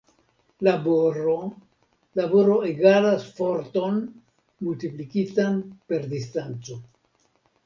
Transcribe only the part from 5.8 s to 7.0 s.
per distanco.